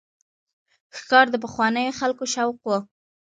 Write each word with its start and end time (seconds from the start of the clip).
ښکار 0.97 1.25
د 1.31 1.35
پخوانیو 1.43 1.97
خلکو 1.99 2.23
شوق 2.33 2.57
و. 2.65 2.69